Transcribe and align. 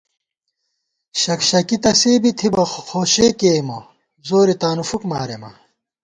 شک 1.21 1.39
شکی 1.49 1.77
تہ 1.83 1.91
سے 1.99 2.11
بی 2.21 2.31
تھِبہ، 2.37 2.63
خو 2.87 2.99
شے 3.13 3.27
کېیئېمہ، 3.39 3.77
زورے 4.27 4.55
تانُو 4.61 4.83
فُک 4.89 5.03
مارېما 5.11 5.51